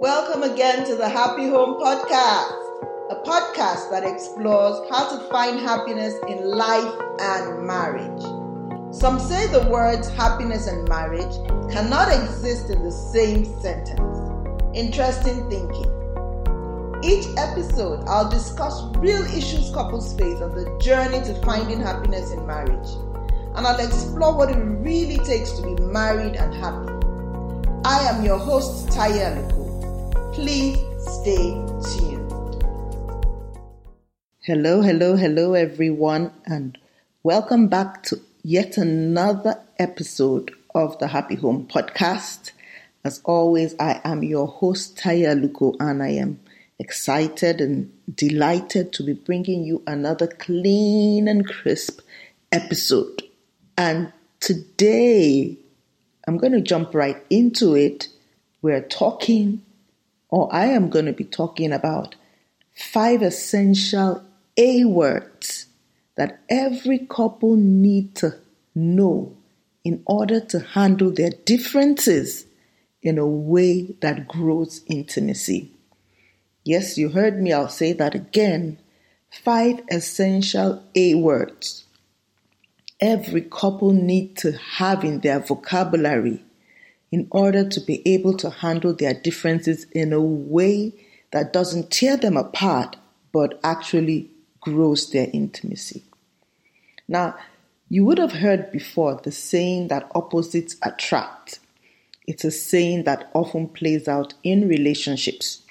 [0.00, 2.56] Welcome again to the Happy Home Podcast,
[3.10, 8.22] a podcast that explores how to find happiness in life and marriage.
[8.94, 11.30] Some say the words happiness and marriage
[11.70, 14.18] cannot exist in the same sentence.
[14.74, 15.92] Interesting thinking.
[17.04, 22.46] Each episode, I'll discuss real issues couples face on the journey to finding happiness in
[22.46, 22.88] marriage.
[23.54, 26.90] And I'll explore what it really takes to be married and happy.
[27.84, 29.59] I am your host, Taiye.
[30.40, 31.52] Please stay
[31.84, 32.64] tuned.
[34.40, 36.78] Hello, hello, hello, everyone, and
[37.22, 42.52] welcome back to yet another episode of the Happy Home Podcast.
[43.04, 46.40] As always, I am your host, Taiye Aluko, and I am
[46.78, 52.00] excited and delighted to be bringing you another clean and crisp
[52.50, 53.24] episode.
[53.76, 55.58] And today,
[56.26, 58.08] I'm going to jump right into it.
[58.62, 59.60] We're talking,
[60.30, 62.14] or I am going to be talking about
[62.72, 64.24] five essential
[64.56, 65.66] A words
[66.16, 68.36] that every couple need to
[68.74, 69.36] know
[69.84, 72.46] in order to handle their differences
[73.02, 75.72] in a way that grows intimacy.
[76.64, 78.78] Yes, you heard me, I'll say that again.
[79.30, 81.84] Five essential A words
[83.00, 86.44] every couple need to have in their vocabulary
[87.12, 90.92] in order to be able to handle their differences in a way
[91.32, 92.96] that doesn't tear them apart
[93.32, 94.30] but actually
[94.60, 96.02] grows their intimacy.
[97.08, 97.36] Now,
[97.88, 101.58] you would have heard before the saying that opposites attract.
[102.26, 105.62] It's a saying that often plays out in relationships.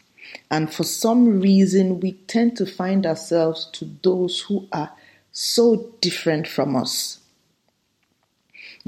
[0.52, 4.92] And for some reason, we tend to find ourselves to those who are
[5.32, 7.20] so different from us.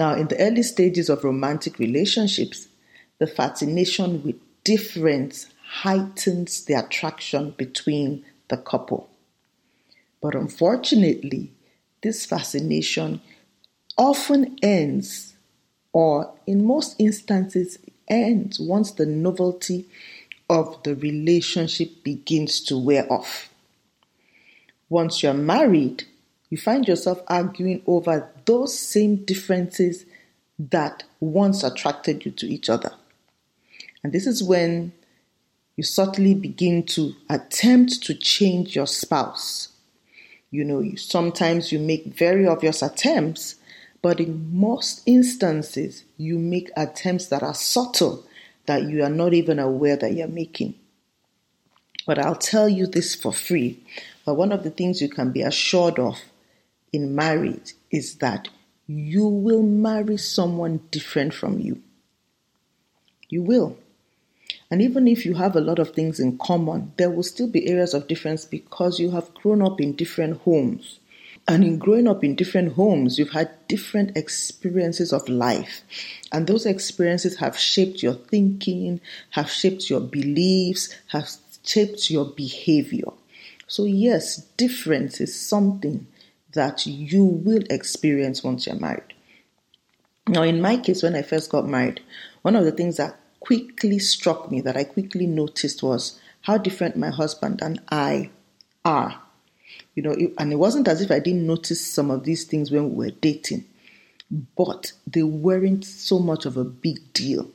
[0.02, 2.67] Now, in the early stages of romantic relationships,
[3.19, 9.11] the fascination with difference heightens the attraction between the couple.
[10.19, 11.52] But unfortunately,
[12.02, 13.22] this fascination
[13.95, 15.35] often ends,
[15.94, 19.85] or in most instances, ends once the novelty
[20.50, 23.53] of the relationship begins to wear off.
[24.90, 26.06] Once you're married,
[26.51, 30.06] you find yourself arguing over those same differences
[30.59, 32.91] that once attracted you to each other.
[34.03, 34.91] And this is when
[35.78, 39.69] you subtly begin to attempt to change your spouse.
[40.51, 43.56] You know, you, sometimes you make very obvious attempts,
[44.01, 48.25] but in most instances, you make attempts that are subtle
[48.66, 50.75] that you are not even aware that you're making.
[52.06, 53.79] But I'll tell you this for free.
[54.25, 56.17] But one of the things you can be assured of
[56.91, 58.50] in marriage is that
[58.88, 61.81] you will marry someone different from you.
[63.29, 63.78] You will.
[64.69, 67.69] And even if you have a lot of things in common, there will still be
[67.69, 71.00] areas of difference because you have grown up in different homes.
[71.47, 75.81] And in growing up in different homes, you've had different experiences of life.
[76.31, 81.29] And those experiences have shaped your thinking, have shaped your beliefs, have
[81.63, 83.12] shaped your behavior.
[83.68, 86.08] So, yes, difference is something
[86.53, 89.13] that you will experience once you're married.
[90.28, 92.01] Now, in my case, when I first got married,
[92.41, 96.95] one of the things that quickly struck me, that I quickly noticed, was how different
[96.95, 98.29] my husband and I
[98.85, 99.22] are.
[99.95, 102.95] You know, and it wasn't as if I didn't notice some of these things when
[102.95, 103.66] we were dating,
[104.56, 107.50] but they weren't so much of a big deal.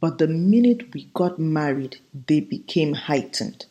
[0.00, 3.66] But the minute we got married, they became heightened.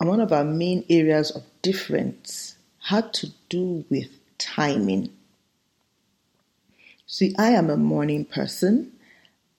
[0.00, 5.10] And one of our main areas of difference had to do with timing.
[7.06, 8.92] See, I am a morning person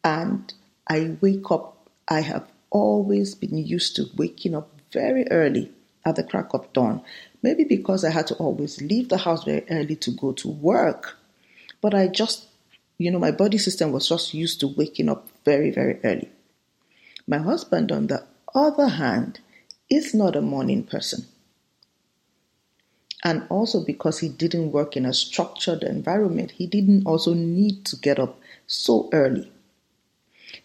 [0.03, 0.53] and
[0.87, 5.71] I wake up, I have always been used to waking up very early
[6.05, 7.01] at the crack of dawn.
[7.41, 11.17] Maybe because I had to always leave the house very early to go to work.
[11.79, 12.47] But I just,
[12.97, 16.29] you know, my body system was just used to waking up very, very early.
[17.25, 19.39] My husband, on the other hand,
[19.89, 21.25] is not a morning person
[23.23, 27.95] and also because he didn't work in a structured environment, he didn't also need to
[27.95, 29.51] get up so early.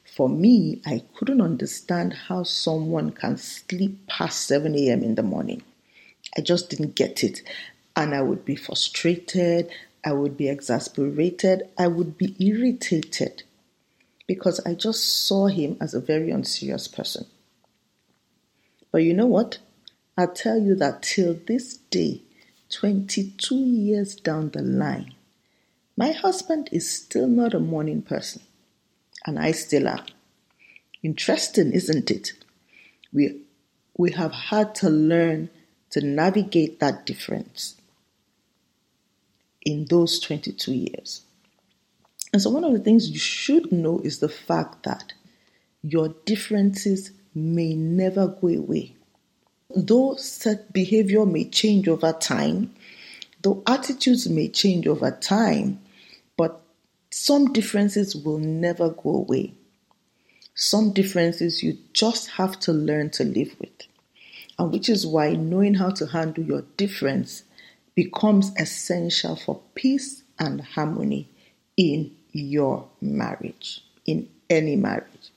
[0.05, 5.05] For me, I couldn't understand how someone can sleep past 7 a.m.
[5.05, 5.63] in the morning.
[6.37, 7.43] I just didn't get it.
[7.95, 9.71] And I would be frustrated,
[10.05, 13.45] I would be exasperated, I would be irritated
[14.27, 17.27] because I just saw him as a very unserious person.
[18.91, 19.59] But you know what?
[20.17, 22.23] I'll tell you that till this day,
[22.71, 25.15] 22 years down the line,
[25.97, 28.43] my husband is still not a morning person,
[29.27, 30.05] and I still am.
[31.03, 32.33] Interesting, isn't it?
[33.13, 33.43] We,
[33.97, 35.51] we have had to learn
[35.91, 37.77] to navigate that difference
[39.65, 41.23] in those 22 years.
[42.33, 45.15] And so, one of the things you should know is the fact that
[45.83, 48.97] your differences may never go away.
[49.75, 52.75] Though set behavior may change over time,
[53.43, 55.81] though attitudes may change over time,
[56.37, 56.63] but
[57.11, 59.55] some differences will never go away.
[60.55, 63.71] Some differences you just have to learn to live with.
[64.59, 67.45] And which is why knowing how to handle your difference
[67.95, 71.29] becomes essential for peace and harmony
[71.77, 75.31] in your marriage, in any marriage.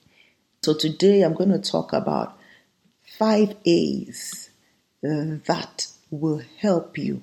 [0.62, 2.38] So today I'm going to talk about
[3.04, 4.50] five A's
[5.04, 7.22] uh, that will help you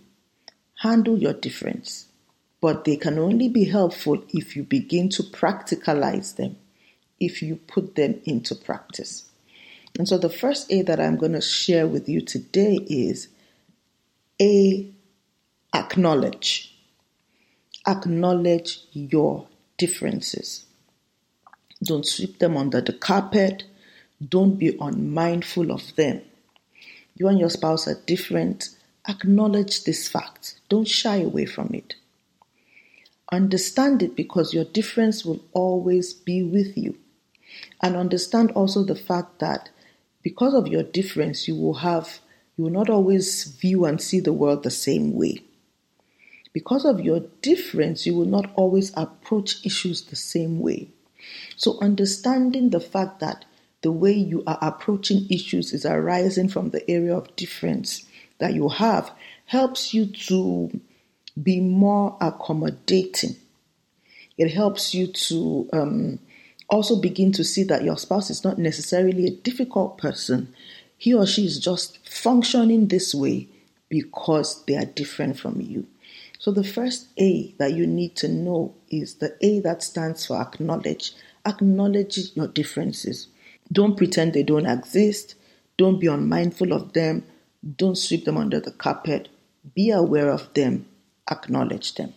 [0.81, 2.07] handle your difference.
[2.61, 6.57] But they can only be helpful if you begin to practicalize them,
[7.19, 9.29] if you put them into practice.
[9.97, 13.29] And so the first A that I'm going to share with you today is
[14.41, 14.91] A,
[15.73, 16.75] acknowledge.
[17.87, 19.47] Acknowledge your
[19.77, 20.65] differences.
[21.81, 23.63] Don't sweep them under the carpet.
[24.27, 26.21] Don't be unmindful of them.
[27.15, 28.69] You and your spouse are different.
[29.07, 30.59] Acknowledge this fact.
[30.69, 31.95] Don't shy away from it.
[33.31, 36.97] Understand it because your difference will always be with you.
[37.81, 39.69] And understand also the fact that
[40.21, 42.19] because of your difference, you will have,
[42.57, 45.43] you will not always view and see the world the same way.
[46.51, 50.89] Because of your difference, you will not always approach issues the same way.
[51.55, 53.45] So, understanding the fact that
[53.81, 58.05] the way you are approaching issues is arising from the area of difference
[58.39, 59.11] that you have
[59.45, 60.79] helps you to
[61.41, 63.35] be more accommodating.
[64.37, 66.19] It helps you to um,
[66.69, 70.53] also begin to see that your spouse is not necessarily a difficult person.
[70.97, 73.47] He or she is just functioning this way
[73.89, 75.87] because they are different from you.
[76.37, 80.39] So, the first A that you need to know is the A that stands for
[80.39, 81.13] acknowledge.
[81.45, 83.27] Acknowledge your differences.
[83.71, 85.35] Don't pretend they don't exist.
[85.77, 87.25] Don't be unmindful of them.
[87.77, 89.29] Don't sweep them under the carpet.
[89.75, 90.87] Be aware of them.
[91.29, 92.13] Acknowledge them.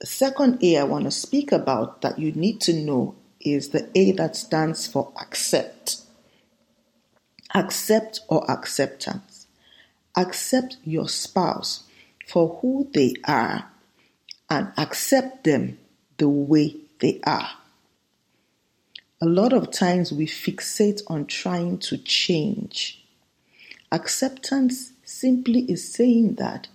[0.00, 3.88] The second A I want to speak about that you need to know is the
[3.94, 6.02] A that stands for accept.
[7.54, 9.46] Accept or acceptance.
[10.16, 11.84] Accept your spouse
[12.28, 13.70] for who they are
[14.50, 15.78] and accept them
[16.18, 17.50] the way they are.
[19.22, 23.04] A lot of times we fixate on trying to change.
[23.92, 26.68] Acceptance simply is saying that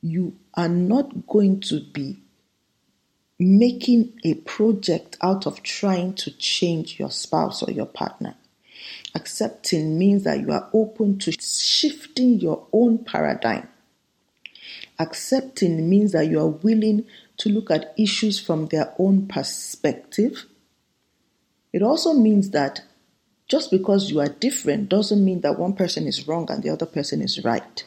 [0.00, 2.18] you are not going to be
[3.38, 8.36] making a project out of trying to change your spouse or your partner.
[9.14, 13.68] Accepting means that you are open to shifting your own paradigm.
[14.98, 17.04] Accepting means that you are willing
[17.38, 20.46] to look at issues from their own perspective.
[21.72, 22.82] It also means that
[23.48, 26.86] just because you are different doesn't mean that one person is wrong and the other
[26.86, 27.84] person is right.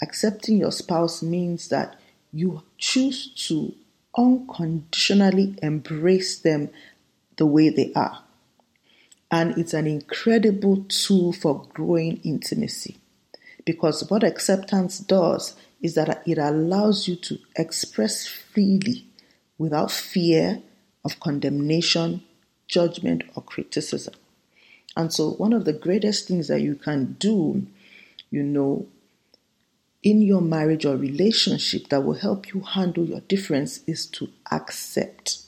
[0.00, 1.98] Accepting your spouse means that
[2.32, 3.74] you choose to
[4.16, 6.70] unconditionally embrace them
[7.36, 8.22] the way they are.
[9.30, 12.96] And it's an incredible tool for growing intimacy.
[13.64, 19.06] Because what acceptance does is that it allows you to express freely
[19.58, 20.62] without fear
[21.04, 22.22] of condemnation,
[22.68, 24.14] judgment, or criticism.
[24.96, 27.66] And so, one of the greatest things that you can do,
[28.30, 28.86] you know,
[30.02, 35.42] in your marriage or relationship that will help you handle your difference is to accept.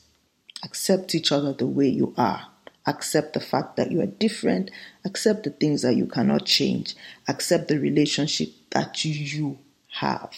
[0.64, 2.48] Accept each other the way you are.
[2.86, 4.70] Accept the fact that you are different.
[5.04, 6.96] Accept the things that you cannot change.
[7.28, 9.58] Accept the relationship that you
[9.98, 10.32] have.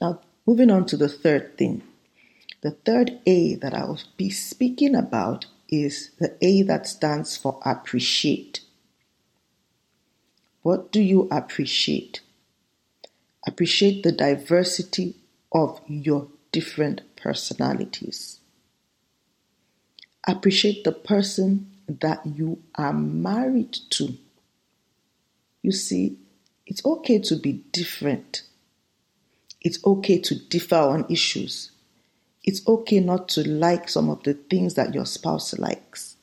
[0.00, 1.82] Now, moving on to the third thing.
[2.62, 7.60] The third A that I will be speaking about is the A that stands for
[7.64, 8.60] appreciate.
[10.62, 12.20] What do you appreciate?
[13.46, 15.16] Appreciate the diversity
[15.52, 18.40] of your different personalities.
[20.26, 24.16] Appreciate the person that you are married to.
[25.62, 26.18] You see,
[26.66, 28.42] it's okay to be different.
[29.60, 31.70] It's okay to differ on issues.
[32.46, 36.16] It's okay not to like some of the things that your spouse likes.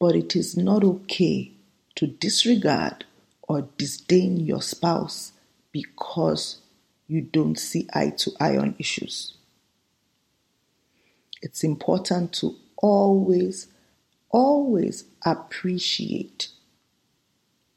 [0.00, 1.52] But it is not okay
[1.96, 3.04] to disregard
[3.42, 5.32] or disdain your spouse
[5.72, 6.58] because
[7.06, 9.34] you don't see eye to eye on issues.
[11.42, 13.68] It's important to always,
[14.30, 16.48] always appreciate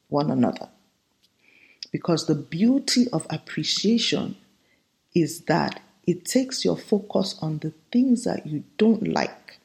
[0.08, 0.70] one another.
[1.92, 4.38] Because the beauty of appreciation
[5.14, 9.60] is that it takes your focus on the things that you don't like.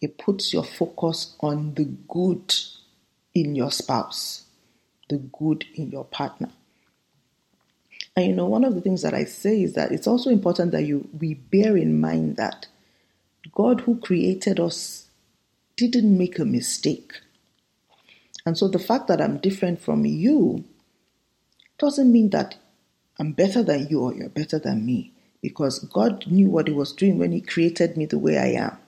[0.00, 2.54] It puts your focus on the good
[3.34, 4.44] in your spouse,
[5.10, 6.50] the good in your partner.
[8.16, 10.72] And you know, one of the things that I say is that it's also important
[10.72, 12.66] that you we bear in mind that
[13.52, 15.08] God who created us
[15.76, 17.12] didn't make a mistake.
[18.46, 20.64] And so the fact that I'm different from you
[21.78, 22.56] doesn't mean that
[23.18, 26.92] I'm better than you or you're better than me because God knew what He was
[26.92, 28.78] doing when He created me the way I am.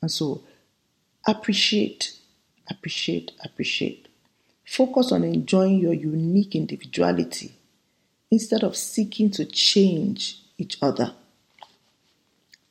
[0.00, 0.42] And so
[1.26, 2.18] appreciate,
[2.68, 4.08] appreciate, appreciate.
[4.64, 7.56] Focus on enjoying your unique individuality
[8.30, 11.14] instead of seeking to change each other.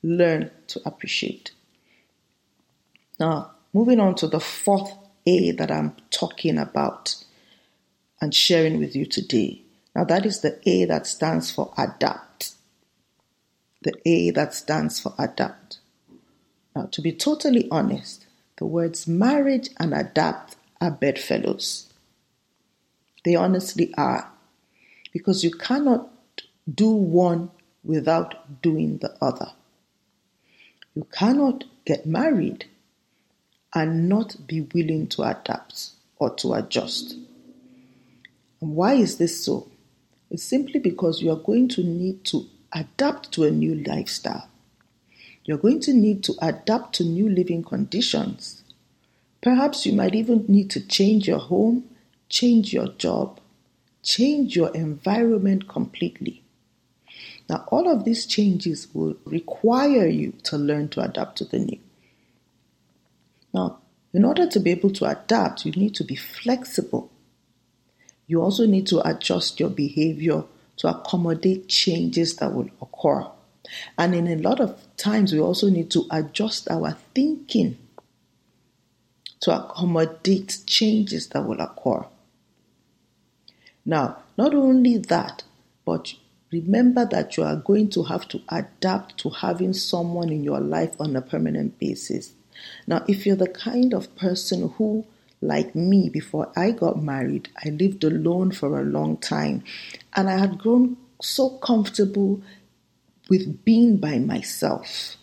[0.03, 1.51] Learn to appreciate.
[3.19, 4.91] Now, moving on to the fourth
[5.27, 7.15] A that I'm talking about
[8.19, 9.61] and sharing with you today.
[9.95, 12.51] Now, that is the A that stands for adapt.
[13.81, 15.79] The A that stands for adapt.
[16.75, 18.25] Now, to be totally honest,
[18.57, 21.91] the words marriage and adapt are bedfellows.
[23.25, 24.31] They honestly are.
[25.11, 26.09] Because you cannot
[26.73, 27.51] do one
[27.83, 29.51] without doing the other.
[30.95, 32.65] You cannot get married
[33.73, 37.15] and not be willing to adapt or to adjust.
[38.61, 39.70] And why is this so?
[40.31, 44.47] It's simply because you are going to need to adapt to a new lifestyle.
[45.43, 48.63] You're going to need to adapt to new living conditions.
[49.41, 51.83] Perhaps you might even need to change your home,
[52.29, 53.41] change your job,
[54.03, 56.41] change your environment completely.
[57.49, 61.79] Now, all of these changes will require you to learn to adapt to the new.
[63.53, 63.79] Now,
[64.13, 67.11] in order to be able to adapt, you need to be flexible.
[68.31, 70.45] You also need to adjust your behavior
[70.77, 73.29] to accommodate changes that will occur.
[73.97, 77.77] And in a lot of times, we also need to adjust our thinking
[79.41, 82.05] to accommodate changes that will occur.
[83.85, 85.43] Now, not only that,
[85.83, 86.13] but
[86.53, 90.95] remember that you are going to have to adapt to having someone in your life
[91.01, 92.31] on a permanent basis.
[92.87, 95.05] Now, if you're the kind of person who,
[95.41, 99.63] like me, before I got married, I lived alone for a long time
[100.15, 102.41] and I had grown so comfortable
[103.29, 105.17] with being by myself.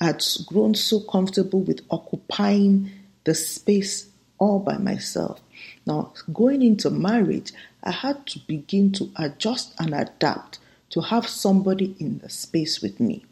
[0.00, 2.90] I had grown so comfortable with occupying
[3.24, 5.40] the space all by myself.
[5.86, 10.58] Now, going into marriage, I had to begin to adjust and adapt
[10.90, 13.24] to have somebody in the space with me.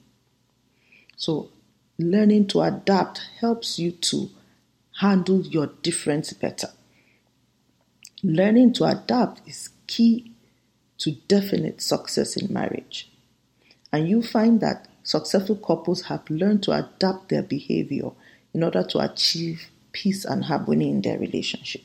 [1.16, 1.50] So,
[1.98, 4.30] learning to adapt helps you to
[5.00, 6.68] handle your difference better.
[8.22, 10.32] Learning to adapt is key
[10.98, 13.10] to definite success in marriage.
[13.92, 18.10] And you find that successful couples have learned to adapt their behavior
[18.54, 21.82] in order to achieve peace and harmony in their relationship.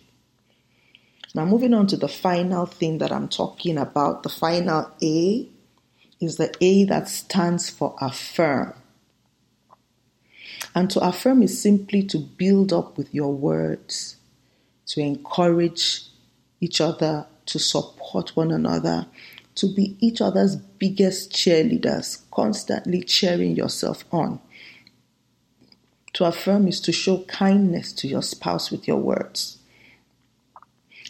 [1.33, 5.47] Now, moving on to the final thing that I'm talking about, the final A
[6.19, 8.73] is the A that stands for affirm.
[10.75, 14.17] And to affirm is simply to build up with your words,
[14.87, 16.03] to encourage
[16.61, 19.07] each other, to support one another,
[19.55, 24.39] to be each other's biggest cheerleaders, constantly cheering yourself on.
[26.13, 29.57] To affirm is to show kindness to your spouse with your words.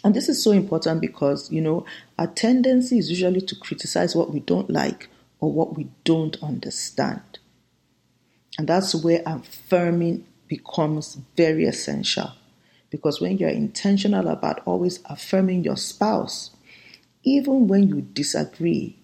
[0.04, 1.84] And this is so important because, you know,
[2.18, 5.08] our tendency is usually to criticize what we don't like
[5.40, 7.38] or what we don't understand.
[8.58, 12.32] And that's where affirming becomes very essential.
[12.90, 16.50] Because when you're intentional about always affirming your spouse,
[17.22, 18.98] even when you disagree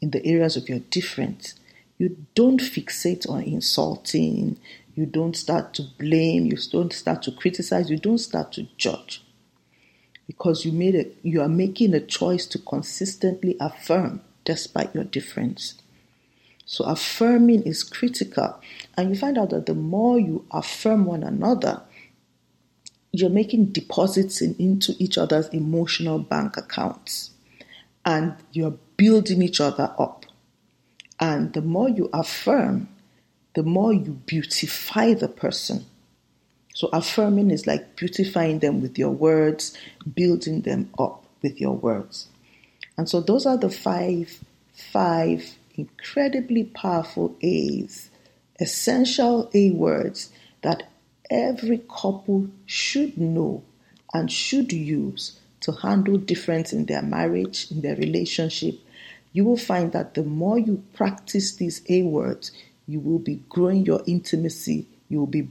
[0.00, 1.54] in the areas of your difference,
[1.98, 4.58] you don't fixate on insulting,
[4.94, 9.24] you don't start to blame, you don't start to criticize, you don't start to judge.
[10.26, 15.74] Because you made a, you are making a choice to consistently affirm despite your difference.
[16.70, 18.54] So affirming is critical.
[18.96, 21.82] And you find out that the more you affirm one another,
[23.10, 27.32] you're making deposits in, into each other's emotional bank accounts
[28.04, 30.26] and you're building each other up.
[31.18, 32.88] And the more you affirm,
[33.56, 35.86] the more you beautify the person.
[36.72, 39.76] So affirming is like beautifying them with your words,
[40.14, 42.28] building them up with your words.
[42.96, 44.38] And so those are the five,
[44.72, 48.10] five incredibly powerful A's
[48.60, 50.30] essential A words
[50.62, 50.88] that
[51.30, 53.62] every couple should know
[54.12, 58.78] and should use to handle difference in their marriage, in their relationship,
[59.32, 62.50] you will find that the more you practice these A words,
[62.86, 65.48] you will be growing your intimacy, you will be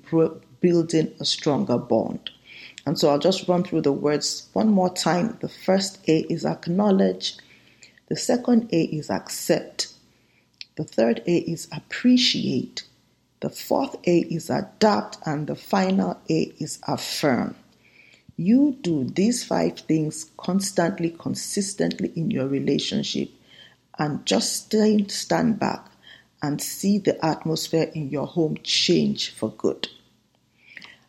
[0.59, 2.29] building a stronger bond.
[2.85, 5.37] And so I'll just run through the words one more time.
[5.41, 7.37] The first A is acknowledge,
[8.07, 9.88] the second A is accept,
[10.79, 12.83] the third A is appreciate,
[13.41, 17.55] the fourth A is adapt, and the final A is affirm.
[18.37, 23.29] You do these five things constantly, consistently in your relationship,
[23.97, 24.73] and just
[25.09, 25.85] stand back
[26.41, 29.89] and see the atmosphere in your home change for good.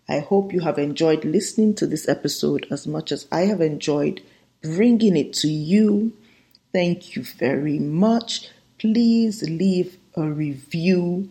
[0.09, 4.21] I hope you have enjoyed listening to this episode as much as I have enjoyed
[4.63, 6.13] bringing it to you.
[6.73, 8.51] Thank you very much.
[8.81, 11.29] Please leave a review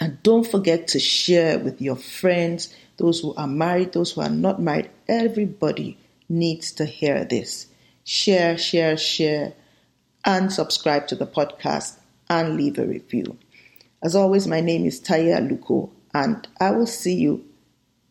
[0.00, 4.28] and don't forget to share with your friends those who are married, those who are
[4.28, 5.96] not married, everybody
[6.28, 7.68] needs to hear this.
[8.02, 9.52] Share, share, share,
[10.24, 11.96] and subscribe to the podcast
[12.28, 13.38] and leave a review.
[14.02, 17.44] As always, my name is Taiye Aluko, and I will see you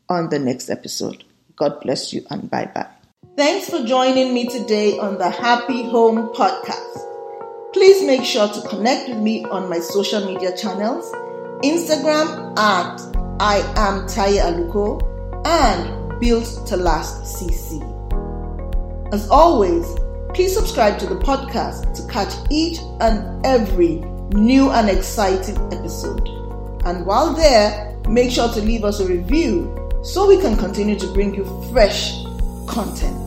[0.07, 1.25] on the next episode.
[1.57, 2.87] God bless you and bye bye.
[3.35, 7.06] Thanks for joining me today on the Happy Home Podcast.
[7.77, 11.11] Please make sure to connect with me on my social media channels
[11.63, 12.99] Instagram at
[13.39, 14.99] I am Taiye Aluko,
[15.45, 17.77] and Built to Last CC.
[19.13, 19.85] As always,
[20.33, 23.97] please subscribe to the podcast to catch each and every
[24.31, 26.27] new and exciting episode.
[26.83, 31.13] And while there, make sure to leave us a review so we can continue to
[31.13, 32.23] bring you fresh
[32.65, 33.26] content.